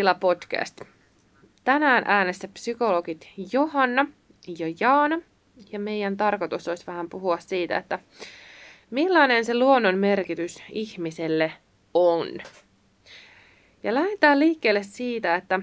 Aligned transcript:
Mielentila 0.00 0.20
podcast. 0.20 0.80
Tänään 1.64 2.04
äänessä 2.06 2.48
psykologit 2.48 3.28
Johanna 3.52 4.06
ja 4.58 4.74
Jaana. 4.80 5.20
Ja 5.72 5.78
meidän 5.78 6.16
tarkoitus 6.16 6.68
olisi 6.68 6.86
vähän 6.86 7.08
puhua 7.08 7.38
siitä, 7.38 7.76
että 7.76 7.98
millainen 8.90 9.44
se 9.44 9.54
luonnon 9.54 9.98
merkitys 9.98 10.62
ihmiselle 10.70 11.52
on. 11.94 12.26
Ja 13.82 13.94
lähdetään 13.94 14.38
liikkeelle 14.38 14.82
siitä, 14.82 15.34
että, 15.34 15.60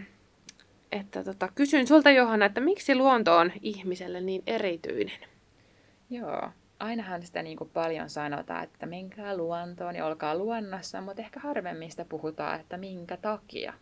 että 0.91 1.23
tota, 1.23 1.49
kysyn 1.55 1.87
sulta 1.87 2.11
Johanna, 2.11 2.45
että 2.45 2.61
miksi 2.61 2.95
luonto 2.95 3.37
on 3.37 3.51
ihmiselle 3.61 4.21
niin 4.21 4.43
erityinen? 4.47 5.19
Joo, 6.09 6.49
ainahan 6.79 7.23
sitä 7.23 7.43
niin 7.43 7.57
kuin 7.57 7.69
paljon 7.69 8.09
sanotaan, 8.09 8.63
että 8.63 8.85
menkää 8.85 9.37
luontoon 9.37 9.95
ja 9.95 10.05
olkaa 10.05 10.37
luonnossa, 10.37 11.01
mutta 11.01 11.21
ehkä 11.21 11.39
harvemmin 11.39 11.91
sitä 11.91 12.05
puhutaan, 12.05 12.59
että 12.59 12.77
minkä 12.77 13.17
takia. 13.17 13.73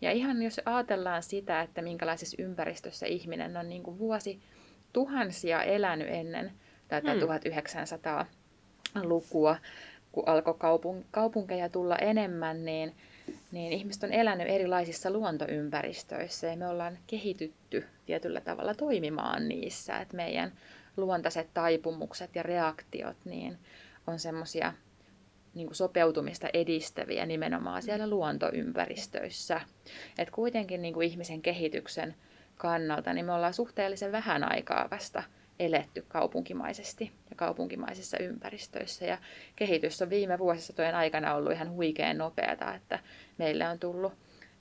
Ja 0.00 0.12
ihan 0.12 0.42
jos 0.42 0.60
ajatellaan 0.64 1.22
sitä, 1.22 1.60
että 1.60 1.82
minkälaisessa 1.82 2.42
ympäristössä 2.42 3.06
ihminen 3.06 3.56
on 3.56 3.68
niin 3.68 3.82
kuin 3.82 3.98
vuosi 3.98 4.40
tuhansia 4.92 5.62
elänyt 5.62 6.08
ennen 6.10 6.52
tätä 6.88 7.12
hmm. 7.12 7.22
1900-lukua, 7.22 9.56
kun 10.12 10.24
alkoi 10.26 10.54
kaupun, 10.58 11.04
kaupunkeja 11.10 11.68
tulla 11.68 11.96
enemmän, 11.96 12.64
niin, 12.64 12.94
niin 13.52 13.72
ihmiset 13.72 14.02
on 14.02 14.12
elänyt 14.12 14.48
erilaisissa 14.48 15.10
luontoympäristöissä 15.10 16.46
ja 16.46 16.56
me 16.56 16.68
ollaan 16.68 16.98
kehitytty 17.06 17.84
tietyllä 18.06 18.40
tavalla 18.40 18.74
toimimaan 18.74 19.48
niissä, 19.48 19.98
että 19.98 20.16
meidän 20.16 20.52
luontaiset 20.96 21.48
taipumukset 21.54 22.34
ja 22.34 22.42
reaktiot 22.42 23.16
niin 23.24 23.58
on 24.06 24.18
semmoisia 24.18 24.72
niin 25.54 25.74
sopeutumista 25.74 26.48
edistäviä 26.52 27.26
nimenomaan 27.26 27.82
siellä 27.82 28.10
luontoympäristöissä. 28.10 29.60
Et 30.18 30.30
kuitenkin 30.30 30.82
niin 30.82 30.94
kuin 30.94 31.08
ihmisen 31.08 31.42
kehityksen 31.42 32.14
kannalta 32.56 33.12
niin 33.12 33.26
me 33.26 33.32
ollaan 33.32 33.54
suhteellisen 33.54 34.12
vähän 34.12 34.52
aikaa 34.52 34.88
vasta 34.90 35.22
eletty 35.58 36.04
kaupunkimaisesti 36.08 37.12
ja 37.30 37.36
kaupunkimaisissa 37.36 38.18
ympäristöissä. 38.18 39.04
Ja 39.04 39.18
kehitys 39.56 40.02
on 40.02 40.10
viime 40.10 40.38
vuosisatojen 40.38 40.94
aikana 40.94 41.34
ollut 41.34 41.52
ihan 41.52 41.70
huikean 41.70 42.18
nopeata, 42.18 42.74
että 42.74 42.98
meille 43.38 43.68
on 43.68 43.78
tullut 43.78 44.12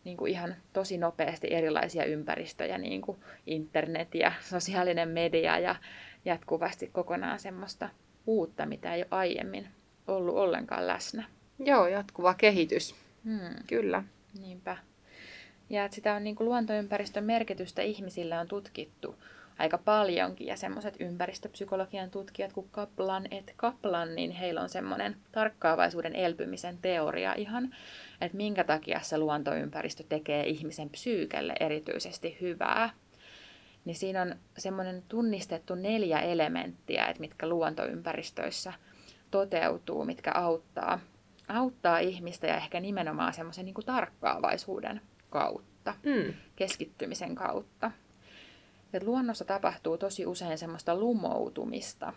niin 0.03 0.17
kuin 0.17 0.31
ihan 0.31 0.55
tosi 0.73 0.97
nopeasti 0.97 1.47
erilaisia 1.51 2.05
ympäristöjä, 2.05 2.77
niin 2.77 3.01
kuin 3.01 3.17
internet 3.45 4.15
ja 4.15 4.31
sosiaalinen 4.41 5.09
media 5.09 5.59
ja 5.59 5.75
jatkuvasti 6.25 6.87
kokonaan 6.87 7.39
semmoista 7.39 7.89
uutta, 8.27 8.65
mitä 8.65 8.93
ei 8.93 9.01
ole 9.01 9.07
aiemmin 9.11 9.67
ollut 10.07 10.35
ollenkaan 10.35 10.87
läsnä. 10.87 11.23
Joo, 11.59 11.87
jatkuva 11.87 12.33
kehitys. 12.33 12.95
Hmm. 13.23 13.55
Kyllä. 13.67 14.03
Niinpä. 14.39 14.77
Ja 15.69 15.85
että 15.85 15.95
sitä 15.95 16.13
on 16.13 16.23
niin 16.23 16.35
kuin 16.35 16.45
luontoympäristön 16.49 17.23
merkitystä 17.23 17.81
ihmisille 17.81 18.39
on 18.39 18.47
tutkittu 18.47 19.15
aika 19.57 19.77
paljonkin. 19.77 20.47
Ja 20.47 20.55
semmoiset 20.55 20.95
ympäristöpsykologian 20.99 22.09
tutkijat 22.09 22.53
kuin 22.53 22.67
Kaplan 22.71 23.27
et 23.31 23.53
Kaplan, 23.57 24.15
niin 24.15 24.31
heillä 24.31 24.61
on 24.61 24.69
semmoinen 24.69 25.15
tarkkaavaisuuden 25.31 26.15
elpymisen 26.15 26.77
teoria 26.77 27.33
ihan, 27.33 27.75
että 28.21 28.37
minkä 28.37 28.63
takia 28.63 28.99
se 28.99 29.17
luontoympäristö 29.17 30.03
tekee 30.09 30.47
ihmisen 30.47 30.89
psyykelle 30.89 31.53
erityisesti 31.59 32.37
hyvää 32.41 32.89
niin 33.87 33.95
siinä 33.95 34.21
on 34.21 34.35
semmoinen 34.57 35.03
tunnistettu 35.09 35.75
neljä 35.75 36.19
elementtiä, 36.19 37.05
että 37.05 37.19
mitkä 37.19 37.47
luontoympäristöissä 37.47 38.73
toteutuu, 39.31 40.05
mitkä 40.05 40.31
auttaa, 40.31 40.99
auttaa 41.47 41.99
ihmistä 41.99 42.47
ja 42.47 42.57
ehkä 42.57 42.79
nimenomaan 42.79 43.33
semmoisen 43.33 43.65
niin 43.65 43.75
tarkkaavaisuuden 43.85 45.01
kautta, 45.29 45.93
mm. 46.03 46.33
keskittymisen 46.55 47.35
kautta. 47.35 47.91
Et 48.93 49.03
luonnossa 49.03 49.45
tapahtuu 49.45 49.97
tosi 49.97 50.25
usein 50.25 50.57
semmoista 50.57 50.95
lumoutumista, 50.95 52.13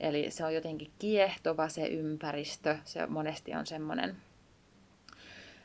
eli 0.00 0.30
se 0.30 0.44
on 0.44 0.54
jotenkin 0.54 0.92
kiehtova 0.98 1.68
se 1.68 1.86
ympäristö, 1.86 2.78
se 2.84 3.06
monesti 3.06 3.54
on 3.54 3.66
semmoinen, 3.66 4.16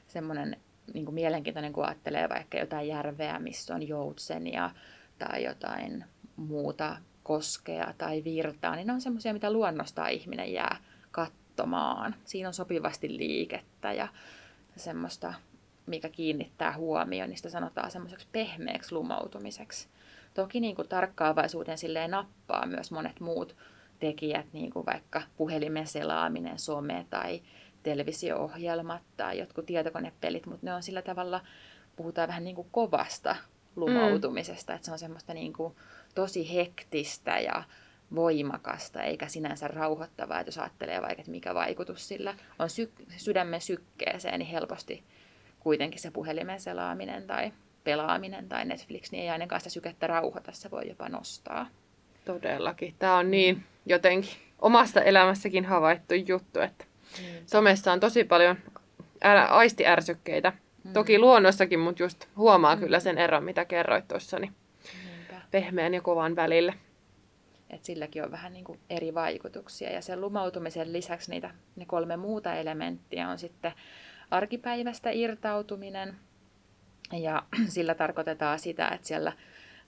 semmoinen 0.07 0.57
niin 0.93 1.05
kuin 1.05 1.15
mielenkiintoinen, 1.15 1.73
kun 1.73 1.85
ajattelee 1.85 2.29
vaikka 2.29 2.57
jotain 2.57 2.87
järveä, 2.87 3.39
missä 3.39 3.75
on 3.75 3.87
joutsenia, 3.87 4.71
tai 5.19 5.43
jotain 5.43 6.05
muuta 6.35 6.97
koskea 7.31 7.93
tai 7.97 8.23
virtaa, 8.23 8.75
niin 8.75 8.87
ne 8.87 8.93
on 8.93 9.01
semmoisia, 9.01 9.33
mitä 9.33 9.51
luonnosta 9.51 10.07
ihminen 10.07 10.53
jää 10.53 10.77
katsomaan. 11.11 12.15
Siinä 12.25 12.47
on 12.47 12.53
sopivasti 12.53 13.17
liikettä 13.17 13.93
ja 13.93 14.07
semmoista, 14.75 15.33
mikä 15.85 16.09
kiinnittää 16.09 16.77
huomioon, 16.77 17.29
niin 17.29 17.37
sitä 17.37 17.49
sanotaan 17.49 17.91
semmoiseksi 17.91 18.27
pehmeäksi 18.31 18.95
lumoutumiseksi. 18.95 19.87
Toki 20.33 20.59
niin 20.59 20.75
kuin 20.75 20.87
tarkkaavaisuuden 20.87 21.77
silleen 21.77 22.11
nappaa 22.11 22.65
myös 22.65 22.91
monet 22.91 23.19
muut 23.19 23.55
tekijät, 23.99 24.53
niin 24.53 24.71
kuin 24.71 24.85
vaikka 24.85 25.21
puhelimen 25.37 25.87
selaaminen, 25.87 26.59
some 26.59 27.05
tai 27.09 27.41
televisio-ohjelmat 27.83 29.01
tai 29.17 29.39
jotkut 29.39 29.65
tietokonepelit, 29.65 30.45
mutta 30.45 30.65
ne 30.65 30.73
on 30.73 30.83
sillä 30.83 31.01
tavalla, 31.01 31.41
puhutaan 31.95 32.27
vähän 32.27 32.43
niin 32.43 32.55
kuin 32.55 32.67
kovasta 32.71 33.35
lumoutumisesta, 33.75 34.71
mm. 34.71 34.75
että 34.75 34.85
se 34.85 34.91
on 34.91 34.99
semmoista 34.99 35.33
niin 35.33 35.53
kuin 35.53 35.75
tosi 36.15 36.55
hektistä 36.55 37.39
ja 37.39 37.63
voimakasta, 38.15 39.03
eikä 39.03 39.27
sinänsä 39.27 39.67
rauhoittavaa, 39.67 40.39
että 40.39 40.47
jos 40.47 40.57
ajattelee 40.57 41.01
vaikka, 41.01 41.21
että 41.21 41.31
mikä 41.31 41.55
vaikutus 41.55 42.07
sillä 42.07 42.35
on 42.59 42.69
sy- 42.69 42.91
sydämen 43.17 43.61
sykkeeseen, 43.61 44.39
niin 44.39 44.49
helposti 44.49 45.03
kuitenkin 45.59 45.99
se 45.99 46.11
puhelimen 46.11 46.59
selaaminen 46.59 47.27
tai 47.27 47.51
pelaaminen 47.83 48.49
tai 48.49 48.65
Netflix, 48.65 49.11
niin 49.11 49.23
ei 49.23 49.29
ainakaan 49.29 49.61
sitä 49.61 49.69
sykettä 49.69 50.07
rauhoita, 50.07 50.51
se 50.51 50.71
voi 50.71 50.87
jopa 50.87 51.09
nostaa. 51.09 51.67
Todellakin. 52.25 52.95
Tämä 52.99 53.17
on 53.17 53.31
niin 53.31 53.63
jotenkin 53.85 54.31
omasta 54.59 55.01
elämässäkin 55.01 55.65
havaittu 55.65 56.13
juttu, 56.13 56.59
että 56.59 56.85
mm. 57.19 57.25
somessa 57.45 57.91
on 57.91 57.99
tosi 57.99 58.23
paljon 58.23 58.57
aistiärsykkeitä, 59.49 60.53
Mm. 60.83 60.93
Toki 60.93 61.19
luonnossakin, 61.19 61.79
mutta 61.79 62.03
just 62.03 62.25
huomaa 62.37 62.75
mm. 62.75 62.79
kyllä 62.79 62.99
sen 62.99 63.17
eron, 63.17 63.43
mitä 63.43 63.65
kerroit 63.65 64.07
tuossa, 64.07 64.39
niin 64.39 64.53
pehmeän 65.51 65.93
ja 65.93 66.01
kovan 66.01 66.35
välillä. 66.35 66.73
Et 67.69 67.83
silläkin 67.83 68.23
on 68.23 68.31
vähän 68.31 68.53
niin 68.53 68.65
kuin 68.65 68.79
eri 68.89 69.13
vaikutuksia. 69.13 69.91
Ja 69.91 70.01
sen 70.01 70.21
lumautumisen 70.21 70.93
lisäksi 70.93 71.31
niitä, 71.31 71.51
ne 71.75 71.85
kolme 71.85 72.17
muuta 72.17 72.55
elementtiä 72.55 73.29
on 73.29 73.39
sitten 73.39 73.71
arkipäivästä 74.31 75.09
irtautuminen. 75.09 76.15
Ja 77.13 77.43
sillä 77.67 77.95
tarkoitetaan 77.95 78.59
sitä, 78.59 78.87
että 78.87 79.07
siellä 79.07 79.33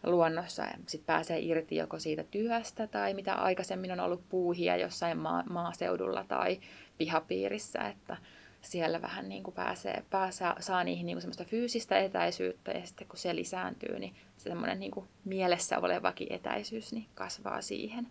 luonnossa 0.03 0.68
sit 0.88 1.06
pääsee 1.06 1.40
irti 1.40 1.75
joko 1.75 2.00
siitä 2.00 2.24
työstä 2.24 2.88
tai 2.88 3.13
mitä 3.13 3.34
aikaisemmin 3.34 3.91
on 3.91 4.00
ollut 4.00 4.30
puuhia 4.30 4.78
jossain 4.78 5.18
maa, 5.18 5.44
maaseudulla 5.50 6.25
tai 6.28 6.59
pihapiirissä, 6.97 7.80
että 7.80 8.18
siellä 8.63 9.01
vähän 9.01 9.29
niin 9.29 9.44
kuin 9.44 9.53
pääsee, 9.53 10.03
pääsee, 10.09 10.47
saa 10.59 10.84
niihin 10.84 11.06
niin 11.06 11.16
kuin 11.16 11.22
semmoista 11.22 11.46
fyysistä 11.46 12.00
etäisyyttä 12.00 12.72
ja 12.72 12.85
sitten 12.85 13.07
kun 13.07 13.18
se 13.18 13.35
lisääntyy, 13.35 14.00
niin 14.00 14.16
se 14.38 14.50
semmoinen 14.50 14.79
niin 14.79 14.91
kuin 14.91 15.07
mielessä 15.25 15.79
olevakin 15.79 16.34
etäisyys 16.34 16.94
niin 16.94 17.07
kasvaa 17.16 17.62
siihen. 17.62 18.07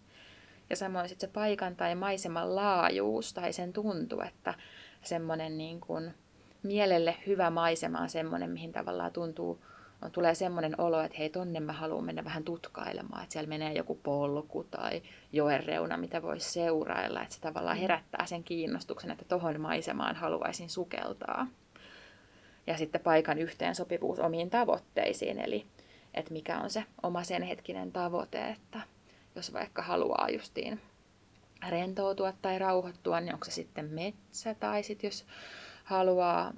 Ja 0.71 0.77
samoin 0.77 1.09
sitten 1.09 1.29
se 1.29 1.33
paikan 1.33 1.77
tai 1.77 1.95
maiseman 1.95 2.57
laajuus 2.57 3.35
tai 3.35 3.53
sen 3.53 3.73
tuntu, 3.73 4.21
että 4.21 4.55
semmoinen 5.03 5.59
niin 5.59 5.81
kuin 5.81 6.15
mielelle 6.63 7.17
hyvä 7.27 7.51
maisema 7.51 7.99
on 7.99 8.11
semmoinen, 8.11 8.51
mihin 8.51 8.73
tavallaan 8.73 9.13
tuntuu 9.13 9.65
on, 10.03 10.11
tulee 10.11 10.35
semmoinen 10.35 10.81
olo, 10.81 11.01
että 11.01 11.19
hei, 11.19 11.31
tonne 11.31 11.61
mä 11.61 11.73
haluan 11.73 12.05
mennä 12.05 12.25
vähän 12.25 12.45
tutkailemaan, 12.45 13.23
että 13.23 13.33
siellä 13.33 13.49
menee 13.49 13.73
joku 13.73 13.95
polku 14.03 14.65
tai 14.65 15.03
joen 15.33 15.65
reuna, 15.65 15.97
mitä 15.97 16.23
voisi 16.23 16.53
seurailla, 16.53 17.23
että 17.23 17.35
se 17.35 17.41
tavallaan 17.41 17.77
mm. 17.77 17.81
herättää 17.81 18.27
sen 18.27 18.45
kiinnostuksen, 18.45 19.11
että 19.11 19.25
tohon 19.25 19.61
maisemaan 19.61 20.17
haluaisin 20.17 20.71
sukeltaa. 20.71 21.47
Ja 22.67 22.79
sitten 22.79 23.01
paikan 23.01 23.39
yhteensopivuus 23.39 24.19
omiin 24.19 24.51
tavoitteisiin, 24.51 25.39
eli 25.39 25.67
että 26.15 26.33
mikä 26.33 26.61
on 26.61 26.71
se 26.71 26.85
oma 27.03 27.25
sen 27.25 27.43
hetkinen 27.43 27.93
tavoite, 27.93 28.49
että 28.49 28.81
jos 29.37 29.53
vaikka 29.53 29.83
haluaa 29.83 30.29
justiin 30.31 30.81
rentoutua 31.69 32.33
tai 32.43 32.59
rauhoittua, 32.59 33.21
niin 33.21 33.35
onko 33.35 33.45
se 33.45 33.51
sitten 33.51 33.87
metsä, 33.87 34.55
tai 34.55 34.83
sitten 34.83 35.09
jos 35.09 35.27
haluaa 35.85 36.53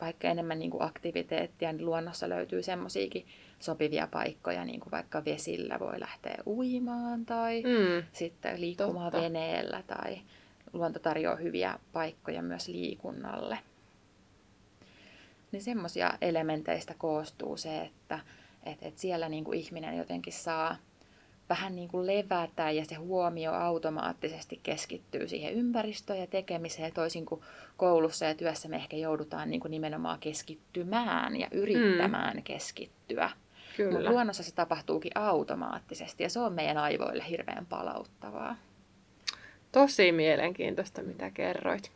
vaikka 0.00 0.28
enemmän 0.28 0.58
niin 0.58 0.70
kuin 0.70 0.82
aktiviteettia, 0.82 1.72
niin 1.72 1.86
luonnossa 1.86 2.28
löytyy 2.28 2.62
semmoisiakin 2.62 3.26
sopivia 3.58 4.08
paikkoja, 4.10 4.64
niin 4.64 4.80
kuin 4.80 4.90
vaikka 4.90 5.24
vesillä 5.24 5.80
voi 5.80 6.00
lähteä 6.00 6.38
uimaan 6.46 7.26
tai 7.26 7.62
mm, 7.62 8.06
sitten 8.12 8.60
liikkumaan 8.60 9.12
totta. 9.12 9.24
veneellä 9.24 9.82
tai 9.86 10.20
luonto 10.72 10.98
tarjoaa 10.98 11.36
hyviä 11.36 11.78
paikkoja 11.92 12.42
myös 12.42 12.68
liikunnalle. 12.68 13.58
Niin 15.52 15.62
semmoisia 15.62 16.12
elementeistä 16.20 16.94
koostuu 16.98 17.56
se, 17.56 17.80
että 17.80 18.18
et, 18.64 18.78
et 18.82 18.98
siellä 18.98 19.28
niin 19.28 19.44
kuin 19.44 19.58
ihminen 19.58 19.96
jotenkin 19.96 20.32
saa 20.32 20.76
vähän 21.50 21.76
niin 21.76 21.88
kuin 21.88 22.06
levätä 22.06 22.70
ja 22.70 22.84
se 22.84 22.94
huomio 22.94 23.52
automaattisesti 23.52 24.60
keskittyy 24.62 25.28
siihen 25.28 25.54
ympäristöön 25.54 26.18
ja 26.18 26.26
tekemiseen 26.26 26.92
toisin 26.92 27.26
kuin 27.26 27.40
koulussa 27.76 28.24
ja 28.24 28.34
työssä 28.34 28.68
me 28.68 28.76
ehkä 28.76 28.96
joudutaan 28.96 29.50
niin 29.50 29.60
kuin 29.60 29.70
nimenomaan 29.70 30.18
keskittymään 30.18 31.36
ja 31.36 31.48
yrittämään 31.50 32.36
mm. 32.36 32.42
keskittyä. 32.42 33.30
Mutta 33.92 34.10
luonnossa 34.10 34.42
se 34.42 34.54
tapahtuukin 34.54 35.12
automaattisesti 35.14 36.22
ja 36.22 36.30
se 36.30 36.40
on 36.40 36.52
meidän 36.52 36.78
aivoille 36.78 37.24
hirveän 37.28 37.66
palauttavaa. 37.66 38.56
Tosi 39.72 40.12
mielenkiintoista, 40.12 41.02
mitä 41.02 41.30
kerroit. 41.30 41.92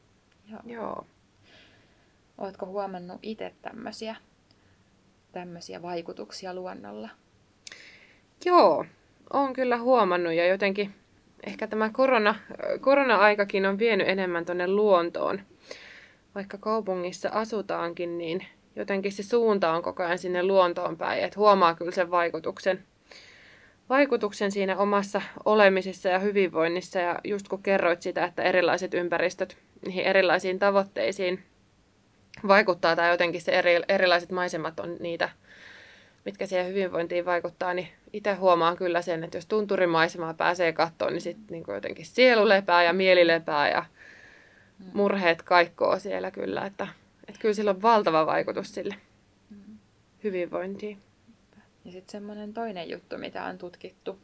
Joo. 0.50 0.60
Joo. 0.66 1.06
Oletko 2.38 2.66
huomannut 2.66 3.18
itse 3.22 3.54
tämmöisiä, 3.62 4.16
tämmöisiä 5.32 5.82
vaikutuksia 5.82 6.54
luonnolla? 6.54 7.08
Joo, 8.44 8.86
on 9.34 9.52
kyllä 9.52 9.78
huomannut 9.78 10.32
ja 10.32 10.46
jotenkin 10.46 10.94
ehkä 11.46 11.66
tämä 11.66 11.90
korona, 11.90 12.34
korona-aikakin 12.80 13.66
on 13.66 13.78
vienyt 13.78 14.08
enemmän 14.08 14.44
tuonne 14.44 14.68
luontoon. 14.68 15.40
Vaikka 16.34 16.58
kaupungissa 16.58 17.28
asutaankin, 17.32 18.18
niin 18.18 18.46
jotenkin 18.76 19.12
se 19.12 19.22
suunta 19.22 19.72
on 19.72 19.82
koko 19.82 20.02
ajan 20.02 20.18
sinne 20.18 20.42
luontoon 20.42 20.96
päin, 20.96 21.24
että 21.24 21.40
huomaa 21.40 21.74
kyllä 21.74 21.90
sen 21.90 22.10
vaikutuksen, 22.10 22.84
vaikutuksen 23.88 24.52
siinä 24.52 24.76
omassa 24.76 25.22
olemisessa 25.44 26.08
ja 26.08 26.18
hyvinvoinnissa. 26.18 26.98
Ja 26.98 27.18
just 27.24 27.48
kun 27.48 27.62
kerroit 27.62 28.02
sitä, 28.02 28.24
että 28.24 28.42
erilaiset 28.42 28.94
ympäristöt 28.94 29.56
niihin 29.86 30.04
erilaisiin 30.04 30.58
tavoitteisiin 30.58 31.42
vaikuttaa 32.48 32.96
tai 32.96 33.10
jotenkin 33.10 33.40
se 33.40 33.52
eri, 33.52 33.80
erilaiset 33.88 34.30
maisemat 34.30 34.80
on 34.80 34.96
niitä, 35.00 35.28
mitkä 36.24 36.46
siihen 36.46 36.68
hyvinvointiin 36.68 37.24
vaikuttaa, 37.24 37.74
niin 37.74 37.88
itse 38.14 38.34
huomaan 38.34 38.76
kyllä 38.76 39.02
sen, 39.02 39.24
että 39.24 39.36
jos 39.36 39.46
tunturimaisemaa 39.46 40.34
pääsee 40.34 40.72
kattoon, 40.72 41.12
niin 41.12 41.20
sitten 41.20 41.46
niin 41.50 41.64
jotenkin 41.74 42.06
sielu 42.06 42.48
lepää 42.48 42.82
ja 42.82 42.92
mieli 42.92 43.26
lepää 43.26 43.70
ja 43.70 43.84
mm. 44.78 44.86
murheet 44.94 45.42
kaikkoo 45.42 45.98
siellä 45.98 46.30
kyllä, 46.30 46.66
että, 46.66 46.88
että 47.28 47.40
kyllä 47.40 47.54
sillä 47.54 47.70
on 47.70 47.82
valtava 47.82 48.26
vaikutus 48.26 48.74
sille 48.74 48.94
mm. 49.50 49.78
hyvinvointiin. 50.24 50.98
Ja 51.84 51.92
sitten 51.92 52.12
semmoinen 52.12 52.54
toinen 52.54 52.90
juttu, 52.90 53.18
mitä 53.18 53.44
on 53.44 53.58
tutkittu, 53.58 54.18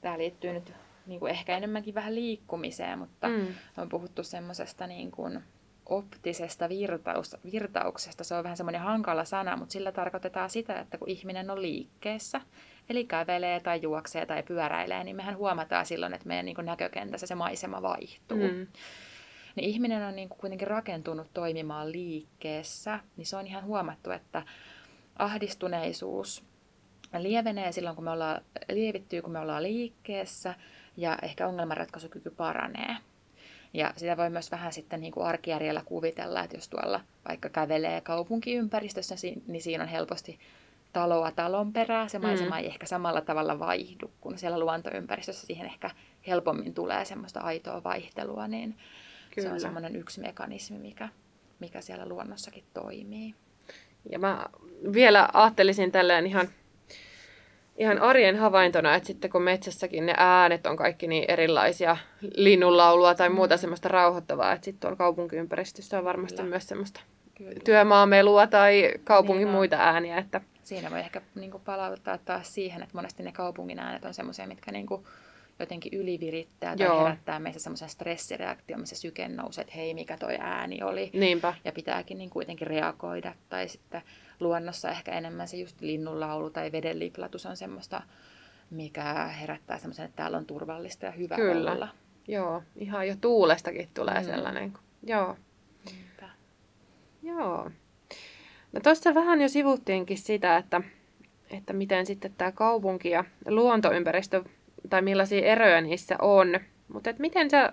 tämä 0.00 0.18
liittyy 0.18 0.52
nyt 0.52 0.72
niin 1.06 1.20
kuin 1.20 1.30
ehkä 1.30 1.56
enemmänkin 1.56 1.94
vähän 1.94 2.14
liikkumiseen, 2.14 2.98
mutta 2.98 3.28
mm. 3.28 3.46
on 3.76 3.88
puhuttu 3.88 4.22
semmoisesta 4.22 4.86
niin 4.86 5.10
kuin 5.10 5.42
optisesta 5.86 6.68
virtaus, 6.68 7.36
virtauksesta. 7.52 8.24
Se 8.24 8.34
on 8.34 8.44
vähän 8.44 8.56
semmoinen 8.56 8.80
hankala 8.80 9.24
sana, 9.24 9.56
mutta 9.56 9.72
sillä 9.72 9.92
tarkoitetaan 9.92 10.50
sitä, 10.50 10.80
että 10.80 10.98
kun 10.98 11.08
ihminen 11.08 11.50
on 11.50 11.62
liikkeessä, 11.62 12.40
eli 12.88 13.04
kävelee 13.04 13.60
tai 13.60 13.82
juoksee 13.82 14.26
tai 14.26 14.42
pyöräilee, 14.42 15.04
niin 15.04 15.16
mehän 15.16 15.36
huomataan 15.36 15.86
silloin, 15.86 16.14
että 16.14 16.28
meidän 16.28 16.44
niin 16.44 16.56
näkökentässä 16.62 17.26
se 17.26 17.34
maisema 17.34 17.82
vaihtuu. 17.82 18.38
Mm. 18.38 18.66
Niin 19.56 19.70
ihminen 19.70 20.02
on 20.02 20.16
niin 20.16 20.28
kuin 20.28 20.38
kuitenkin 20.38 20.68
rakentunut 20.68 21.26
toimimaan 21.34 21.92
liikkeessä, 21.92 23.00
niin 23.16 23.26
se 23.26 23.36
on 23.36 23.46
ihan 23.46 23.64
huomattu, 23.64 24.10
että 24.10 24.42
ahdistuneisuus 25.18 26.44
lievenee 27.18 27.72
silloin, 27.72 27.96
kun 27.96 28.04
me 28.04 28.10
ollaan, 28.10 28.40
lievittyy, 28.72 29.22
kun 29.22 29.32
me 29.32 29.38
ollaan 29.38 29.62
liikkeessä, 29.62 30.54
ja 30.96 31.18
ehkä 31.22 31.48
ongelmanratkaisukyky 31.48 32.30
paranee. 32.30 32.96
Ja 33.74 33.92
sitä 33.96 34.16
voi 34.16 34.30
myös 34.30 34.50
vähän 34.50 34.72
sitten 34.72 35.00
niin 35.00 35.12
kuin 35.12 35.26
arkijärjellä 35.26 35.82
kuvitella, 35.84 36.44
että 36.44 36.56
jos 36.56 36.68
tuolla 36.68 37.00
vaikka 37.28 37.48
kävelee 37.48 38.00
kaupunkiympäristössä, 38.00 39.14
niin 39.46 39.62
siinä 39.62 39.84
on 39.84 39.88
helposti 39.88 40.38
taloa 40.92 41.30
talon 41.30 41.72
perää. 41.72 42.08
Se 42.08 42.18
maisema 42.18 42.54
mm. 42.54 42.58
ei 42.58 42.66
ehkä 42.66 42.86
samalla 42.86 43.20
tavalla 43.20 43.58
vaihdu, 43.58 44.10
kun 44.20 44.38
siellä 44.38 44.58
luontoympäristössä 44.60 45.46
siihen 45.46 45.66
ehkä 45.66 45.90
helpommin 46.26 46.74
tulee 46.74 47.04
semmoista 47.04 47.40
aitoa 47.40 47.84
vaihtelua, 47.84 48.48
niin 48.48 48.76
Kyllä. 49.34 49.48
se 49.48 49.54
on 49.54 49.60
semmoinen 49.60 49.96
yksi 49.96 50.20
mekanismi, 50.20 50.78
mikä, 50.78 51.08
mikä 51.60 51.80
siellä 51.80 52.08
luonnossakin 52.08 52.64
toimii. 52.74 53.34
Ja 54.10 54.18
mä 54.18 54.46
vielä 54.92 55.28
ajattelisin 55.32 55.92
tälleen 55.92 56.26
ihan 56.26 56.48
ihan 57.78 57.98
arjen 57.98 58.36
havaintona, 58.36 58.94
että 58.94 59.06
sitten 59.06 59.30
kun 59.30 59.42
metsässäkin 59.42 60.06
ne 60.06 60.14
äänet 60.16 60.66
on 60.66 60.76
kaikki 60.76 61.06
niin 61.06 61.24
erilaisia, 61.28 61.96
linnunlaulua 62.36 63.14
tai 63.14 63.28
muuta 63.28 63.54
mm. 63.54 63.58
semmoista 63.58 63.88
rauhoittavaa, 63.88 64.52
että 64.52 64.64
sitten 64.64 64.80
tuolla 64.80 64.96
kaupunkiympäristössä 64.96 65.98
on 65.98 66.04
varmasti 66.04 66.36
Kyllä. 66.36 66.50
myös 66.50 66.68
semmoista 66.68 67.00
Kyllä. 67.34 67.52
työmaamelua 67.64 68.46
tai 68.46 68.92
kaupungin 69.04 69.44
niin 69.44 69.54
muita 69.54 69.76
ääniä. 69.76 70.18
Että... 70.18 70.40
Siinä 70.68 70.90
voi 70.90 70.98
ehkä 70.98 71.20
niin 71.34 71.50
kuin 71.50 71.62
palauttaa 71.64 72.18
taas 72.18 72.54
siihen, 72.54 72.82
että 72.82 72.96
monesti 72.96 73.22
ne 73.22 73.32
kaupungin 73.32 73.78
äänet 73.78 74.04
on 74.04 74.14
semmoisia, 74.14 74.46
mitkä 74.46 74.72
niin 74.72 74.86
kuin 74.86 75.04
jotenkin 75.58 76.00
ylivirittää 76.00 76.76
tai 76.76 76.86
Joo. 76.86 76.98
herättää 77.04 77.38
meissä 77.38 77.60
semmoisen 77.60 77.88
stressireaktio, 77.88 78.78
missä 78.78 78.96
syke 78.96 79.28
nousee, 79.28 79.62
että 79.62 79.74
hei, 79.74 79.94
mikä 79.94 80.16
toi 80.16 80.36
ääni 80.40 80.82
oli. 80.82 81.10
Niinpä. 81.12 81.54
Ja 81.64 81.72
pitääkin 81.72 82.18
niin 82.18 82.30
kuitenkin 82.30 82.66
reagoida. 82.66 83.34
Tai 83.48 83.68
sitten 83.68 84.02
luonnossa 84.40 84.90
ehkä 84.90 85.12
enemmän 85.12 85.48
se 85.48 85.56
just 85.56 85.80
linnunlaulu 85.80 86.50
tai 86.50 86.72
vedenliplatus 86.72 87.46
on 87.46 87.56
semmoista, 87.56 88.02
mikä 88.70 89.26
herättää 89.26 89.78
semmoisen, 89.78 90.04
että 90.04 90.16
täällä 90.16 90.38
on 90.38 90.46
turvallista 90.46 91.06
ja 91.06 91.12
hyvä 91.12 91.36
Kyllä. 91.36 91.72
olla. 91.72 91.88
Joo, 92.28 92.62
ihan 92.76 93.08
jo 93.08 93.16
tuulestakin 93.20 93.88
tulee 93.94 94.20
mm. 94.20 94.26
sellainen. 94.26 94.72
Joo. 95.02 95.36
Niinpä. 95.84 96.28
Joo. 97.22 97.70
No 98.72 98.80
tuossa 98.80 99.14
vähän 99.14 99.40
jo 99.40 99.48
sivuttiinkin 99.48 100.18
sitä, 100.18 100.56
että, 100.56 100.80
että 101.50 101.72
miten 101.72 102.06
sitten 102.06 102.34
tämä 102.38 102.52
kaupunki 102.52 103.10
ja 103.10 103.24
luontoympäristö, 103.46 104.44
tai 104.90 105.02
millaisia 105.02 105.46
eroja 105.46 105.80
niissä 105.80 106.16
on. 106.22 106.60
Mutta 106.88 107.10
miten 107.18 107.50
sä, 107.50 107.72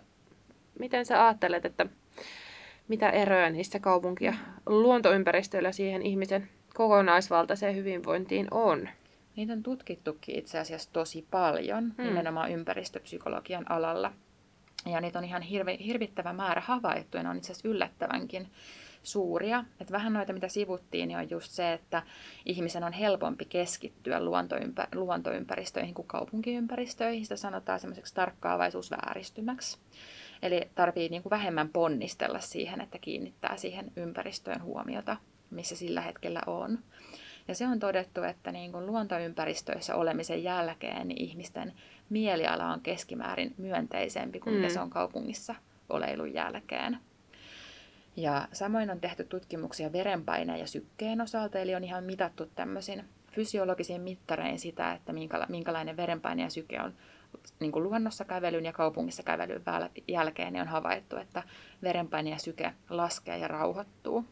miten 0.80 1.06
sä 1.06 1.26
ajattelet, 1.26 1.66
että 1.66 1.86
mitä 2.88 3.10
eroja 3.10 3.50
niissä 3.50 3.80
kaupunki- 3.80 4.26
ja 4.26 4.34
luontoympäristöillä 4.66 5.72
siihen 5.72 6.02
ihmisen 6.02 6.50
kokonaisvaltaiseen 6.74 7.76
hyvinvointiin 7.76 8.48
on? 8.52 8.90
Niitä 9.36 9.54
on 9.54 9.64
tutkittukin 9.64 10.36
itse 10.36 10.60
asiassa 10.60 10.90
tosi 10.94 11.28
paljon, 11.32 11.94
hmm. 11.98 12.06
nimenomaan 12.06 12.52
ympäristöpsykologian 12.52 13.72
alalla. 13.72 14.12
Ja 14.86 15.02
niitä 15.02 15.20
on 15.20 15.26
ihan 15.26 15.42
hirve, 15.42 15.78
hirvittävä 15.86 16.34
määrä 16.34 16.62
havaittu, 16.62 17.18
ja 17.18 17.24
ne 17.24 17.30
on 17.30 17.38
itse 17.38 17.52
asiassa 17.52 17.68
yllättävänkin 17.68 18.48
suuria. 19.06 19.64
Et 19.80 19.92
vähän 19.92 20.14
noita, 20.14 20.34
mitä 20.34 20.48
sivuttiin, 20.48 21.08
niin 21.08 21.18
on 21.18 21.30
just 21.30 21.52
se, 21.52 21.74
että 21.74 22.04
ihmisen 22.46 22.84
on 22.84 22.94
helpompi 22.94 23.46
keskittyä 23.46 24.24
luontoympä, 24.24 24.88
luontoympäristöihin 24.96 25.94
kuin 25.94 26.08
kaupunkiympäristöihin. 26.08 27.26
Sitä 27.26 27.36
sanotaan 27.36 27.80
semmoiseksi 27.80 28.16
tarkkaavaisuusvääristymäksi. 28.16 29.78
Eli 30.42 30.62
tarvii 30.76 31.10
niin 31.10 31.24
kuin 31.24 31.30
vähemmän 31.30 31.70
ponnistella 31.70 32.40
siihen, 32.40 32.82
että 32.82 32.98
kiinnittää 32.98 33.58
siihen 33.58 33.92
ympäristöön 33.96 34.64
huomiota, 34.64 35.18
missä 35.50 35.76
sillä 35.76 36.02
hetkellä 36.02 36.42
on. 36.48 36.80
Ja 37.48 37.56
se 37.56 37.68
on 37.68 37.80
todettu, 37.80 38.24
että 38.24 38.52
niin 38.52 38.72
kuin 38.72 38.86
luontoympäristöissä 38.86 39.96
olemisen 39.96 40.44
jälkeen 40.44 41.08
niin 41.08 41.22
ihmisten 41.22 41.74
mieliala 42.10 42.74
on 42.74 42.82
keskimäärin 42.82 43.54
myönteisempi 43.58 44.40
kuin 44.40 44.54
mm. 44.56 44.62
mitä 44.62 44.74
se 44.74 44.80
on 44.80 44.90
kaupungissa 44.90 45.56
oleilun 45.90 46.34
jälkeen. 46.34 46.98
Ja 48.16 48.48
samoin 48.52 48.92
on 48.92 49.00
tehty 49.00 49.24
tutkimuksia 49.24 49.92
verenpaineen 49.92 50.60
ja 50.60 50.68
sykkeen 50.68 51.22
osalta, 51.22 51.60
eli 51.60 51.76
on 51.76 51.84
ihan 51.84 52.04
mitattu 52.04 52.46
tämmöisin 52.46 53.06
fysiologisiin 53.32 54.02
mittarein 54.02 54.60
sitä, 54.60 54.94
että 54.94 55.14
minkälainen 55.50 55.98
verenpaine 55.98 56.44
ja 56.44 56.50
syke 56.50 56.82
on 56.82 56.94
niin 57.60 57.72
kuin 57.72 57.84
luonnossa 57.84 58.26
kävelyn 58.26 58.66
ja 58.66 58.74
kaupungissa 58.74 59.24
kävelyn 59.24 59.64
jälkeen, 60.08 60.54
niin 60.54 60.62
on 60.62 60.68
havaittu, 60.68 61.18
että 61.18 61.44
verenpaine 61.84 62.30
ja 62.30 62.38
syke 62.38 62.74
laskee 62.90 63.38
ja 63.38 63.48
rauhoittuu. 63.48 64.26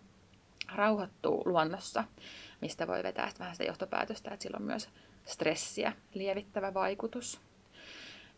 Rauhoittuu 0.76 1.42
luonnossa, 1.46 2.04
mistä 2.62 2.88
voi 2.88 3.04
vetää 3.04 3.32
vähän 3.40 3.56
sitä 3.56 3.64
johtopäätöstä, 3.64 4.32
että 4.32 4.44
sillä 4.44 4.58
on 4.58 4.66
myös 4.66 4.90
stressiä 5.26 5.94
lievittävä 6.14 6.74
vaikutus. 6.74 7.42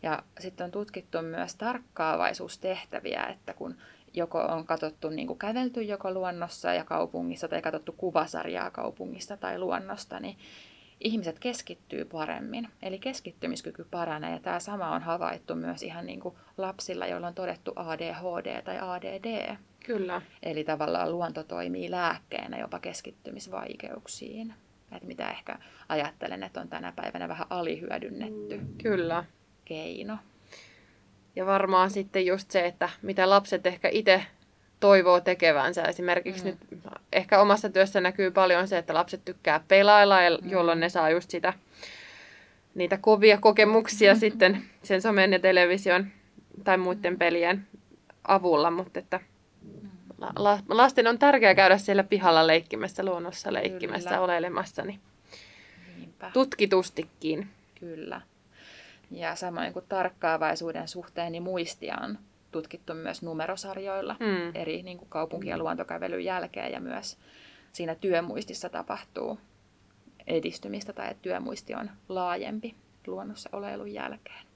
Ja 0.02 0.22
sitten 0.40 0.64
on 0.64 0.70
tutkittu 0.70 1.22
myös 1.22 1.54
tarkkaavaisuustehtäviä, 1.54 3.26
että 3.26 3.54
kun 3.54 3.76
joko 4.16 4.40
on 4.40 4.66
katsottu 4.66 5.08
niin 5.10 5.26
kuin 5.26 5.38
kävelty 5.38 5.82
joko 5.82 6.10
luonnossa 6.10 6.74
ja 6.74 6.84
kaupungissa 6.84 7.48
tai 7.48 7.62
katsottu 7.62 7.92
kuvasarjaa 7.92 8.70
kaupungista 8.70 9.36
tai 9.36 9.58
luonnosta, 9.58 10.20
niin 10.20 10.36
ihmiset 11.00 11.38
keskittyy 11.38 12.04
paremmin. 12.04 12.68
Eli 12.82 12.98
keskittymiskyky 12.98 13.86
paranee 13.90 14.32
ja 14.32 14.40
tämä 14.40 14.60
sama 14.60 14.90
on 14.90 15.02
havaittu 15.02 15.54
myös 15.54 15.82
ihan 15.82 16.06
niin 16.06 16.20
kuin 16.20 16.34
lapsilla, 16.58 17.06
joilla 17.06 17.26
on 17.26 17.34
todettu 17.34 17.72
ADHD 17.76 18.62
tai 18.62 18.78
ADD. 18.80 19.56
Kyllä. 19.86 20.22
Eli 20.42 20.64
tavallaan 20.64 21.12
luonto 21.12 21.42
toimii 21.42 21.90
lääkkeenä 21.90 22.58
jopa 22.58 22.78
keskittymisvaikeuksiin. 22.78 24.54
Että 24.92 25.06
mitä 25.06 25.30
ehkä 25.30 25.58
ajattelen, 25.88 26.42
että 26.42 26.60
on 26.60 26.68
tänä 26.68 26.92
päivänä 26.96 27.28
vähän 27.28 27.46
alihyödynnetty 27.50 28.60
Kyllä. 28.82 29.24
keino. 29.64 30.18
Ja 31.36 31.46
varmaan 31.46 31.90
sitten 31.90 32.26
just 32.26 32.50
se, 32.50 32.66
että 32.66 32.88
mitä 33.02 33.30
lapset 33.30 33.66
ehkä 33.66 33.88
itse 33.92 34.22
toivoo 34.80 35.20
tekevänsä. 35.20 35.82
Esimerkiksi 35.82 36.44
mm. 36.44 36.50
nyt 36.50 36.84
ehkä 37.12 37.40
omassa 37.40 37.68
työssä 37.68 38.00
näkyy 38.00 38.30
paljon 38.30 38.68
se, 38.68 38.78
että 38.78 38.94
lapset 38.94 39.24
tykkää 39.24 39.60
pelailla, 39.68 40.16
mm. 40.42 40.50
jolloin 40.50 40.80
ne 40.80 40.88
saa 40.88 41.10
just 41.10 41.30
sitä 41.30 41.52
niitä 42.74 42.98
kovia 42.98 43.38
kokemuksia 43.38 44.14
sitten 44.24 44.62
sen 44.82 45.02
somen 45.02 45.32
ja 45.32 45.38
television 45.38 46.06
tai 46.64 46.78
muiden 46.78 47.18
pelien 47.18 47.66
avulla, 48.28 48.70
mutta 48.70 48.98
että 48.98 49.20
la, 50.36 50.58
lasten 50.68 51.06
on 51.06 51.18
tärkeää 51.18 51.54
käydä 51.54 51.78
siellä 51.78 52.04
pihalla 52.04 52.46
leikkimässä, 52.46 53.04
luonnossa 53.04 53.52
leikkimässä, 53.52 54.10
Kyllä. 54.10 54.22
oleilemassa, 54.22 54.82
niin 54.82 55.00
Niinpä. 55.96 56.30
tutkitustikin. 56.32 57.48
Kyllä. 57.80 58.20
Ja 59.10 59.34
samoin 59.34 59.72
kuin 59.72 59.84
tarkkaavaisuuden 59.88 60.88
suhteen, 60.88 61.32
niin 61.32 61.42
muistia 61.42 61.96
on 62.02 62.18
tutkittu 62.52 62.94
myös 62.94 63.22
numerosarjoilla 63.22 64.16
mm. 64.20 64.54
eri 64.54 64.82
niin 64.82 64.98
kuin 64.98 65.08
kaupunki- 65.08 65.48
ja 65.48 65.58
luontokävelyn 65.58 66.24
jälkeen 66.24 66.72
ja 66.72 66.80
myös 66.80 67.18
siinä 67.72 67.94
työmuistissa 67.94 68.68
tapahtuu 68.68 69.38
edistymistä 70.26 70.92
tai 70.92 71.10
että 71.10 71.22
työmuisti 71.22 71.74
on 71.74 71.90
laajempi 72.08 72.74
luonnossa 73.06 73.50
oleilun 73.52 73.92
jälkeen. 73.92 74.46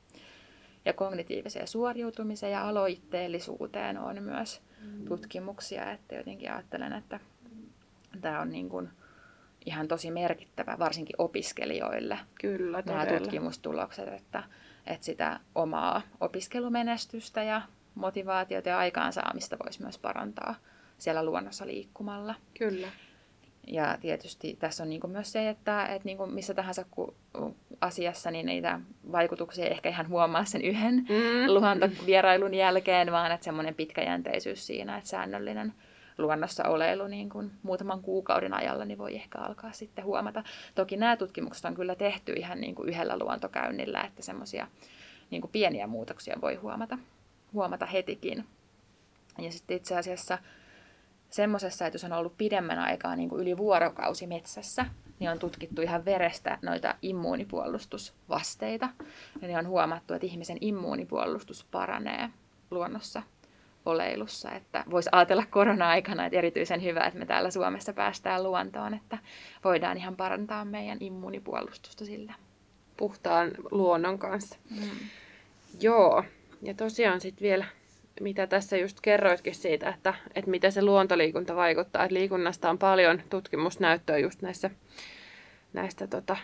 Ja 0.85 0.92
kognitiiviseen 0.92 1.69
suoriutumiseen 1.69 2.52
ja 2.52 2.69
aloitteellisuuteen 2.69 3.99
on 3.99 4.23
myös 4.23 4.62
mm. 4.80 5.04
tutkimuksia, 5.04 5.92
että 5.92 6.14
jotenkin 6.14 6.52
ajattelen, 6.52 6.92
että 6.92 7.21
tämä 8.21 8.40
on 8.40 8.50
niin 8.50 8.69
kuin 8.69 8.88
ihan 9.67 9.88
tosi 9.88 10.11
merkittävä, 10.11 10.76
varsinkin 10.79 11.17
opiskelijoille 11.19 12.19
Kyllä, 12.40 12.83
nämä 12.87 13.07
tutkimustulokset, 13.07 14.09
että, 14.09 14.43
että 14.87 15.07
sitä 15.07 15.40
omaa 15.55 16.02
opiskelumenestystä 16.21 17.43
ja 17.43 17.62
motivaatiota 17.95 18.69
ja 18.69 18.79
aikaansaamista 18.79 19.57
voisi 19.64 19.83
myös 19.83 19.99
parantaa 19.99 20.55
siellä 20.99 21.25
luonnossa 21.25 21.67
liikkumalla. 21.67 22.35
Kyllä. 22.59 22.88
Ja 23.67 23.99
tietysti 24.00 24.57
tässä 24.61 24.83
on 24.83 24.88
niin 24.88 25.00
kuin 25.00 25.11
myös 25.11 25.33
se, 25.33 25.49
että, 25.49 25.87
että 25.87 26.07
niin 26.07 26.17
kuin 26.17 26.33
missä 26.33 26.55
tahansa 26.55 26.85
asiassa 27.81 28.31
niin 28.31 28.47
niitä 28.47 28.81
vaikutuksia 29.12 29.64
ei 29.64 29.71
ehkä 29.71 29.88
ihan 29.88 30.09
huomaa 30.09 30.45
sen 30.45 30.62
yhden 30.62 30.95
mm. 30.95 31.47
luontovierailun 31.55 32.55
jälkeen, 32.55 33.12
vaan 33.12 33.33
että 33.33 33.45
semmoinen 33.45 33.75
pitkäjänteisyys 33.75 34.67
siinä, 34.67 34.97
että 34.97 35.11
säännöllinen 35.11 35.75
luonnossa 36.21 36.69
oleilu 36.69 37.07
niin 37.07 37.29
kuin 37.29 37.50
muutaman 37.62 38.03
kuukauden 38.03 38.55
ajalla 38.55 38.85
niin 38.85 38.99
voi 38.99 39.15
ehkä 39.15 39.39
alkaa 39.39 39.73
sitten 39.73 40.05
huomata. 40.05 40.45
Toki 40.75 40.97
nämä 40.97 41.17
tutkimukset 41.17 41.65
on 41.65 41.75
kyllä 41.75 41.95
tehty 41.95 42.33
ihan 42.33 42.61
niin 42.61 42.75
kuin 42.75 42.89
yhdellä 42.89 43.19
luontokäynnillä, 43.19 44.00
että 44.00 44.23
semmoisia 44.23 44.67
niin 45.31 45.41
kuin 45.41 45.50
pieniä 45.50 45.87
muutoksia 45.87 46.37
voi 46.41 46.55
huomata, 46.55 46.99
huomata 47.53 47.87
hetikin. 47.87 48.45
Ja 49.39 49.53
sitten 49.53 49.77
itse 49.77 49.97
asiassa 49.97 50.39
semmoisessa, 51.31 51.87
että 51.87 51.95
jos 51.95 52.05
on 52.05 52.12
ollut 52.12 52.39
pidemmän 52.39 52.79
aikaa 52.79 53.17
niin 53.17 53.29
kuin 53.29 53.43
yli 53.43 53.57
vuorokausi 53.57 54.27
metsässä, 54.27 54.87
niin 55.19 55.31
on 55.31 55.39
tutkittu 55.39 55.83
ihan 55.83 56.05
verestä 56.05 56.59
noita 56.62 56.95
immuunipuolustusvasteita. 57.03 58.89
Ja 59.43 59.49
niin 59.49 59.59
on 59.59 59.69
huomattu, 59.69 60.15
että 60.15 60.27
ihmisen 60.27 60.59
immuunipuolustus 60.61 61.67
paranee 61.71 62.31
luonnossa 62.71 63.23
oleilussa. 63.87 64.52
Että 64.52 64.84
voisi 64.90 65.08
ajatella 65.12 65.44
korona-aikana, 65.50 66.26
että 66.26 66.38
erityisen 66.38 66.82
hyvä, 66.82 67.04
että 67.04 67.18
me 67.18 67.26
täällä 67.26 67.50
Suomessa 67.50 67.92
päästään 67.92 68.42
luontoon, 68.42 68.94
että 68.94 69.18
voidaan 69.64 69.96
ihan 69.96 70.16
parantaa 70.16 70.64
meidän 70.64 70.99
immuunipuolustusta 71.00 72.04
sillä. 72.04 72.34
Puhtaan 72.96 73.50
luonnon 73.70 74.18
kanssa. 74.18 74.56
Mm. 74.70 74.90
Joo, 75.80 76.25
ja 76.62 76.75
tosiaan 76.75 77.20
sitten 77.20 77.44
vielä 77.44 77.64
mitä 78.20 78.46
tässä 78.46 78.76
just 78.76 78.99
kerroitkin 79.02 79.54
siitä, 79.54 79.88
että, 79.88 80.14
että 80.34 80.50
miten 80.50 80.72
se 80.72 80.82
luontoliikunta 80.82 81.56
vaikuttaa. 81.56 82.04
Että 82.04 82.14
liikunnasta 82.14 82.70
on 82.70 82.78
paljon 82.78 83.22
tutkimusnäyttöä 83.30 84.18
just 84.18 84.42
näissä, 84.42 84.70
näistä 85.72 86.06
tota, 86.06 86.37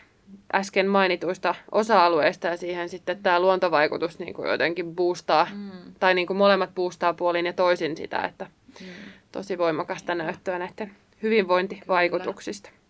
äsken 0.54 0.86
mainituista 0.86 1.54
osa-alueista 1.72 2.46
ja 2.46 2.56
siihen 2.56 2.88
sitten 2.88 3.22
tämä 3.22 3.40
luontovaikutus 3.40 4.18
niin 4.18 4.34
kuin 4.34 4.50
jotenkin 4.50 4.94
boostaa, 4.94 5.48
mm. 5.54 5.70
tai 6.00 6.14
niin 6.14 6.26
kuin 6.26 6.36
molemmat 6.36 6.74
boostaa 6.74 7.14
puolin 7.14 7.46
ja 7.46 7.52
toisin 7.52 7.96
sitä, 7.96 8.20
että 8.20 8.46
mm. 8.80 8.86
tosi 9.32 9.58
voimakasta 9.58 10.14
näyttöä 10.14 10.58
näiden 10.58 10.92
hyvinvointivaikutuksista. 11.22 12.68
Kyllä. 12.68 12.80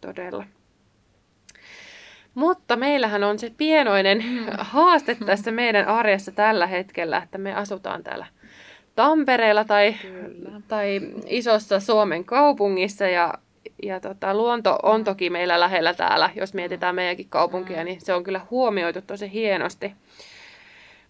Todella. 0.00 0.44
Mutta 2.34 2.76
meillähän 2.76 3.24
on 3.24 3.38
se 3.38 3.52
pienoinen 3.56 4.24
mm. 4.24 4.46
haaste 4.58 5.16
tässä 5.26 5.50
meidän 5.50 5.88
arjessa 5.88 6.32
tällä 6.32 6.66
hetkellä, 6.66 7.18
että 7.18 7.38
me 7.38 7.54
asutaan 7.54 8.02
täällä 8.02 8.26
Tampereella 8.94 9.64
tai, 9.64 9.94
tai 10.68 11.00
isossa 11.26 11.80
Suomen 11.80 12.24
kaupungissa 12.24 13.06
ja, 13.06 13.34
ja 13.82 14.00
tota, 14.00 14.34
luonto 14.34 14.78
on 14.82 15.04
toki 15.04 15.30
meillä 15.30 15.60
lähellä 15.60 15.94
täällä. 15.94 16.30
Jos 16.34 16.54
mietitään 16.54 16.94
meidänkin 16.94 17.28
kaupunkia, 17.28 17.78
mm. 17.78 17.84
niin 17.84 18.00
se 18.00 18.14
on 18.14 18.24
kyllä 18.24 18.40
huomioitu 18.50 19.02
tosi 19.02 19.32
hienosti. 19.32 19.92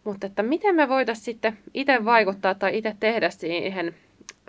Mutta 0.05 0.27
että 0.27 0.43
miten 0.43 0.75
me 0.75 0.89
voitaisiin 0.89 1.25
sitten 1.25 1.59
itse 1.75 2.05
vaikuttaa 2.05 2.55
tai 2.55 2.79
itse 2.79 2.97
tehdä 3.00 3.31
siihen, 3.31 3.95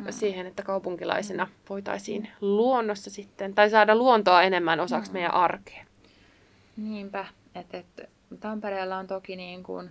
siihen, 0.09 0.47
että 0.47 0.63
kaupunkilaisina 0.63 1.47
voitaisiin 1.69 2.29
luonnossa 2.41 3.09
sitten, 3.09 3.53
tai 3.53 3.69
saada 3.69 3.95
luontoa 3.95 4.43
enemmän 4.43 4.79
osaksi 4.79 5.11
meidän 5.11 5.33
arkea. 5.33 5.85
Niinpä, 6.77 7.25
että 7.55 7.77
et, 7.77 8.09
Tampereella 8.39 8.97
on 8.97 9.07
toki 9.07 9.35
niin 9.35 9.63
kuin 9.63 9.89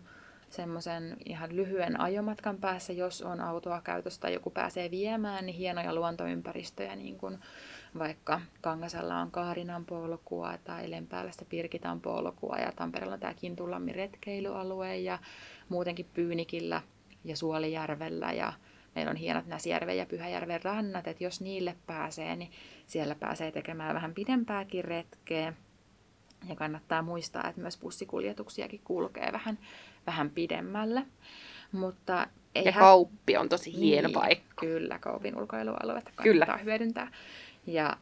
semmoisen 0.51 1.17
ihan 1.25 1.57
lyhyen 1.57 2.01
ajomatkan 2.01 2.59
päässä, 2.59 2.93
jos 2.93 3.23
on 3.23 3.41
autoa 3.41 3.81
käytössä 3.81 4.21
tai 4.21 4.35
joku 4.35 4.51
pääsee 4.51 4.91
viemään, 4.91 5.47
niin 5.47 5.57
hienoja 5.57 5.95
luontoympäristöjä, 5.95 6.97
niin 6.97 7.19
kuin 7.19 7.39
vaikka 7.99 8.41
Kangasalla 8.61 9.17
on 9.17 9.31
Kaarinan 9.31 9.85
polkua 9.85 10.59
tai 10.65 10.91
Lempäälästä 10.91 11.45
Pirkitan 11.45 12.01
polkua 12.01 12.57
ja 12.57 12.73
Tampereella 12.77 13.15
on 13.15 13.21
tämä 13.21 13.35
Kintulammin 13.35 13.95
retkeilyalue 13.95 14.97
ja 14.97 15.19
muutenkin 15.69 16.07
Pyynikillä 16.15 16.83
ja 17.25 17.37
Suolijärvellä 17.37 18.33
ja 18.33 18.53
meillä 18.95 19.11
on 19.11 19.17
hienot 19.17 19.47
Näsjärven 19.47 19.97
ja 19.97 20.07
Pyhäjärven 20.07 20.63
rannat, 20.63 21.07
että 21.07 21.25
jos 21.25 21.41
niille 21.41 21.77
pääsee, 21.87 22.37
niin 22.37 22.51
siellä 22.87 23.15
pääsee 23.15 23.53
tekemään 23.53 23.95
vähän 23.95 24.15
pidempääkin 24.15 24.85
retkeä. 24.85 25.53
Ja 26.49 26.57
kannattaa 26.57 27.03
muistaa, 27.03 27.49
että 27.49 27.61
myös 27.61 27.79
bussikuljetuksiakin 27.79 28.81
kulkee 28.85 29.33
vähän, 29.33 29.59
vähän 30.07 30.31
pidemmälle. 30.31 31.07
Mutta 31.73 32.27
ei 32.55 32.65
ja 32.65 32.73
kauppi 32.73 33.37
on 33.37 33.49
tosi 33.49 33.77
hieno 33.77 34.09
niin, 34.09 34.15
paikka. 34.15 34.61
Kyllä, 34.61 34.99
kaupin 34.99 35.37
ulkoilualuetta 35.37 36.11
kannattaa 36.15 36.23
kyllä. 36.23 36.59
hyödyntää. 36.65 37.13
Ja 37.73 37.97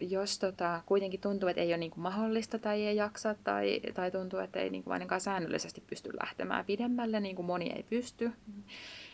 jos 0.00 0.38
tota, 0.38 0.82
kuitenkin 0.86 1.20
tuntuu, 1.20 1.48
että 1.48 1.62
ei 1.62 1.68
ole 1.68 1.76
niin 1.76 1.90
kuin 1.90 2.02
mahdollista 2.02 2.58
tai 2.58 2.86
ei 2.86 2.96
jaksa 2.96 3.34
tai, 3.44 3.80
tai 3.94 4.10
tuntuu, 4.10 4.38
että 4.38 4.58
ei 4.58 4.70
niin 4.70 4.84
kuin 4.84 4.92
ainakaan 4.92 5.20
säännöllisesti 5.20 5.80
pysty 5.86 6.10
lähtemään 6.22 6.64
pidemmälle, 6.64 7.20
niin 7.20 7.36
kuin 7.36 7.46
moni 7.46 7.72
ei 7.76 7.82
pysty, 7.82 8.32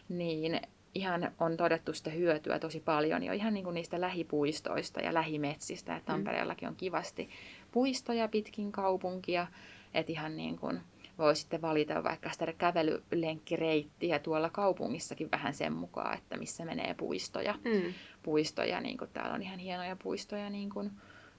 niin 0.09 0.61
ihan 0.95 1.33
on 1.41 1.57
todettu 1.57 1.93
sitä 1.93 2.11
hyötyä 2.11 2.59
tosi 2.59 2.81
paljon 2.81 3.23
jo 3.23 3.33
ihan 3.33 3.55
niin 3.55 3.65
kuin 3.65 3.75
niistä 3.75 4.01
lähipuistoista 4.01 5.01
ja 5.01 5.15
lähimetsistä. 5.15 5.97
Että 5.97 6.13
mm. 6.13 6.15
Tampereellakin 6.15 6.69
on 6.69 6.77
kivasti 6.77 7.31
puistoja 7.73 8.29
pitkin 8.29 8.73
kaupunkia, 8.73 9.47
että 9.95 10.13
ihan 10.13 10.37
niin 10.37 10.59
kuin 10.59 10.81
voi 11.19 11.37
sitten 11.37 11.63
valita 11.63 12.05
vaikka 12.05 12.31
sitä 12.31 12.53
kävelylenkkireittiä 12.53 14.19
tuolla 14.19 14.51
kaupungissakin 14.51 15.31
vähän 15.31 15.55
sen 15.55 15.73
mukaan, 15.73 16.19
että 16.19 16.37
missä 16.37 16.65
menee 16.65 16.95
puistoja. 16.95 17.53
Mm. 17.53 17.95
Puistoja, 18.23 18.81
niin 18.81 18.99
kuin 18.99 19.11
täällä 19.13 19.35
on 19.35 19.43
ihan 19.43 19.59
hienoja 19.59 19.97
puistoja, 19.97 20.51
niin 20.51 20.71
kuin 20.71 20.91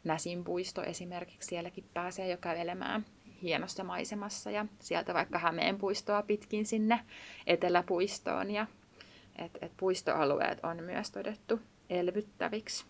Näsin 0.03 0.43
puisto 0.43 0.83
esimerkiksi, 0.83 1.49
sielläkin 1.49 1.85
pääsee 1.93 2.27
jo 2.27 2.37
kävelemään 2.37 3.05
hienossa 3.41 3.83
maisemassa 3.83 4.51
ja 4.51 4.65
sieltä 4.79 5.13
vaikka 5.13 5.39
Hämeen 5.39 5.77
puistoa 5.77 6.21
pitkin 6.21 6.65
sinne 6.65 6.99
Eteläpuistoon 7.47 8.51
ja 8.51 8.67
et, 9.35 9.57
et 9.61 9.71
puistoalueet 9.77 10.59
on 10.63 10.83
myös 10.83 11.11
todettu 11.11 11.59
elvyttäviksi. 11.89 12.85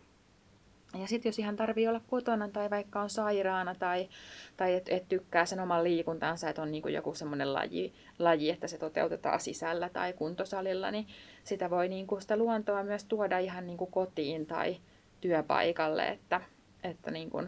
Ja 0.94 1.08
sitten 1.08 1.30
jos 1.30 1.40
ihan 1.40 1.56
tarvii 1.56 1.88
olla 1.88 2.02
kotona 2.08 2.50
tai 2.50 2.70
vaikka 2.70 3.02
on 3.02 3.10
sairaana 3.10 3.76
tai, 3.76 4.10
tai 4.58 4.74
et, 4.74 4.90
et 4.90 5.10
tykkää 5.10 5.46
sen 5.46 5.60
oman 5.60 5.84
liikuntansa, 5.84 6.50
että 6.50 6.62
on 6.62 6.72
niinku 6.72 6.88
joku 6.88 7.14
semmoinen 7.14 7.54
laji, 7.54 7.94
laji, 8.20 8.50
että 8.50 8.68
se 8.68 8.78
toteutetaan 8.78 9.40
sisällä 9.40 9.90
tai 9.90 10.14
kuntosalilla, 10.14 10.92
niin 10.92 11.08
sitä 11.44 11.70
voi 11.70 11.90
niinku 11.90 12.20
sitä 12.20 12.38
luontoa 12.38 12.84
myös 12.84 13.06
tuoda 13.06 13.40
ihan 13.40 13.68
niinku 13.68 13.86
kotiin 13.86 14.46
tai 14.46 14.78
työpaikalle, 15.22 16.08
että, 16.08 16.42
että 16.84 17.12
niinku, 17.12 17.44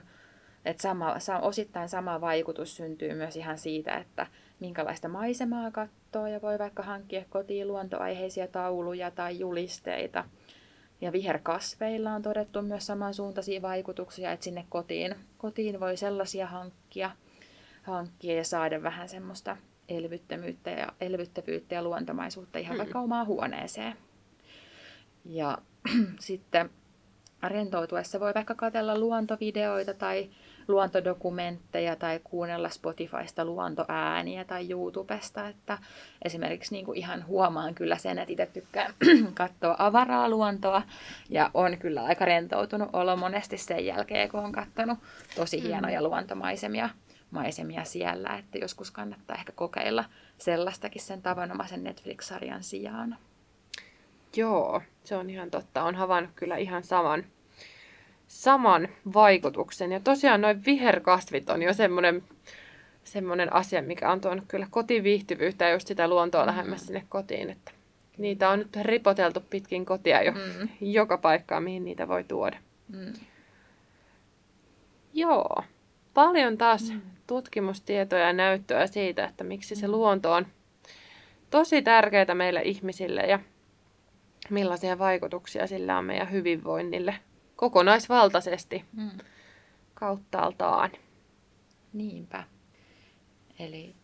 et 0.66 0.80
sama, 0.80 1.16
osittain 1.42 1.90
sama 1.90 2.22
vaikutus 2.22 2.76
syntyy 2.76 3.14
myös 3.14 3.36
ihan 3.36 3.58
siitä, 3.58 3.98
että 3.98 4.28
minkälaista 4.60 5.08
maisemaa 5.08 5.72
katsoo 5.72 6.28
ja 6.28 6.42
voi 6.42 6.60
vaikka 6.60 6.84
hankkia 6.84 7.26
kotiin 7.30 7.68
luontoaiheisia 7.68 8.48
tauluja 8.48 9.12
tai 9.12 9.40
julisteita– 9.40 10.24
ja 11.02 11.12
viherkasveilla 11.12 12.12
on 12.12 12.22
todettu 12.22 12.62
myös 12.62 12.88
samansuuntaisia 12.88 13.62
vaikutuksia, 13.62 14.32
että 14.32 14.44
sinne 14.44 14.66
kotiin, 14.70 15.16
kotiin 15.38 15.80
voi 15.80 15.98
sellaisia 15.98 16.48
hankkia, 16.48 17.12
hankkia 17.84 18.36
ja 18.36 18.44
saada 18.44 18.84
vähän 18.84 19.10
semmoista 19.10 19.58
elvyttävyyttä 19.90 20.70
ja, 20.70 20.88
elvyttävyyttä 21.02 21.76
ja 21.76 21.84
luontomaisuutta 21.84 22.60
ihan 22.60 22.76
mm. 22.76 22.80
vaikka 22.80 23.00
omaan 23.00 23.28
huoneeseen. 23.28 23.96
Ja 25.26 25.58
sitten 26.20 26.70
rentoutuessa 27.44 28.20
voi 28.20 28.34
vaikka 28.34 28.56
katella 28.56 28.98
luontovideoita 28.98 29.94
tai 29.94 30.30
luontodokumentteja 30.70 31.96
tai 31.96 32.20
kuunnella 32.24 32.70
Spotifysta 32.70 33.46
luontoääniä 33.46 34.46
tai 34.46 34.72
YouTubesta. 34.72 35.48
Että 35.48 35.78
esimerkiksi 36.26 36.74
niin 36.76 36.86
kuin 36.86 36.98
ihan 36.98 37.28
huomaan 37.28 37.76
kyllä 37.76 37.98
sen, 37.98 38.20
että 38.20 38.32
itse 38.32 38.46
tykkään 38.46 38.94
katsoa 39.34 39.76
avaraa 39.80 40.30
luontoa 40.30 40.82
ja 41.30 41.52
on 41.54 41.78
kyllä 41.78 42.04
aika 42.04 42.26
rentoutunut 42.26 42.90
olo 42.94 43.16
monesti 43.16 43.58
sen 43.58 43.86
jälkeen, 43.86 44.30
kun 44.30 44.40
on 44.40 44.52
katsonut 44.52 45.00
tosi 45.36 45.58
mm. 45.58 45.64
hienoja 45.64 46.04
luontomaisemia 46.04 46.90
maisemia 47.32 47.84
siellä, 47.84 48.38
että 48.38 48.58
joskus 48.58 48.92
kannattaa 48.92 49.36
ehkä 49.36 49.52
kokeilla 49.52 50.06
sellaistakin 50.38 51.02
sen 51.02 51.22
tavanomaisen 51.22 51.84
Netflix-sarjan 51.84 52.64
sijaan. 52.64 53.18
Joo, 54.36 54.82
se 55.04 55.16
on 55.16 55.30
ihan 55.30 55.52
totta. 55.52 55.84
On 55.84 55.96
havainnut 55.96 56.32
kyllä 56.36 56.58
ihan 56.58 56.84
saman, 56.84 57.26
saman 58.30 58.88
vaikutuksen. 59.14 59.92
Ja 59.92 60.00
tosiaan 60.00 60.42
noin 60.42 60.66
viherkasvit 60.66 61.50
on 61.50 61.62
jo 61.62 61.74
semmoinen, 61.74 62.24
semmoinen 63.04 63.54
asia, 63.54 63.82
mikä 63.82 64.12
on 64.12 64.22
tuonut 64.22 64.46
kyllä 64.48 64.68
kotiviihtyvyyttä 64.70 65.66
ja 65.66 65.72
just 65.72 65.88
sitä 65.88 66.08
luontoa 66.08 66.42
mm. 66.42 66.48
lähemmäs 66.48 66.86
sinne 66.86 67.04
kotiin. 67.10 67.50
Että 67.50 67.72
niitä 68.18 68.50
on 68.50 68.60
nyt 68.60 68.76
ripoteltu 68.82 69.40
pitkin 69.50 69.86
kotia 69.86 70.24
jo 70.24 70.32
mm. 70.32 70.70
joka 70.82 71.18
paikkaan, 71.18 71.64
mihin 71.64 71.86
niitä 71.86 72.08
voi 72.08 72.24
tuoda. 72.24 72.58
Mm. 72.88 73.14
Joo, 75.14 75.64
paljon 76.14 76.58
taas 76.58 76.92
mm. 76.92 77.02
tutkimustietoja 77.28 78.28
ja 78.28 78.34
näyttöä 78.34 78.88
siitä, 78.88 79.26
että 79.26 79.44
miksi 79.44 79.76
se 79.76 79.88
mm. 79.88 79.92
luonto 79.92 80.32
on 80.34 80.48
tosi 81.50 81.82
tärkeää 81.82 82.36
meille 82.36 82.62
ihmisille 82.62 83.22
ja 83.22 83.40
millaisia 84.50 85.00
vaikutuksia 85.00 85.68
sillä 85.68 85.98
on 85.98 86.06
meidän 86.06 86.32
hyvinvoinnille 86.32 87.16
kokonaisvaltaisesti 87.60 88.86
mm. 88.98 89.12
kauttaaltaan. 89.94 90.92
Niinpä. 91.94 92.44
Eli 93.60 93.96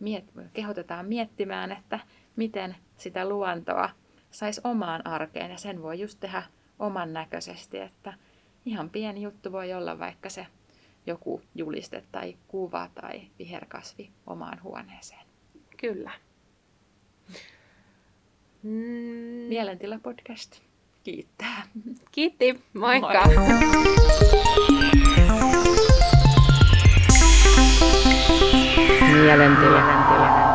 miet- 0.00 0.48
kehotetaan 0.52 1.06
miettimään, 1.06 1.72
että 1.72 2.00
miten 2.36 2.76
sitä 2.96 3.28
luontoa 3.28 3.90
saisi 4.30 4.60
omaan 4.64 5.06
arkeen 5.06 5.50
ja 5.50 5.58
sen 5.58 5.82
voi 5.82 6.00
just 6.00 6.20
tehdä 6.20 6.42
oman 6.78 7.12
näköisesti, 7.12 7.78
että 7.78 8.14
ihan 8.66 8.90
pieni 8.90 9.22
juttu 9.22 9.52
voi 9.52 9.72
olla 9.72 9.98
vaikka 9.98 10.30
se 10.30 10.46
joku 11.06 11.42
juliste 11.54 12.04
tai 12.12 12.36
kuva 12.48 12.90
tai 12.94 13.22
viherkasvi 13.38 14.10
omaan 14.26 14.62
huoneeseen. 14.62 15.26
Kyllä. 15.76 16.10
Mm. 18.62 18.70
Mielentila 19.48 19.98
podcast 20.02 20.67
kiittää. 21.04 21.62
Kiitti, 22.12 22.60
moikka! 22.74 23.22
Moi. 23.26 23.68
Mielentila. 29.12 30.47